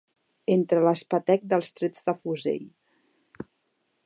Entre 0.53 0.79
l'espetec 0.87 1.45
dels 1.53 1.71
trets 1.81 2.09
de 2.09 2.17
fusell 2.25 2.67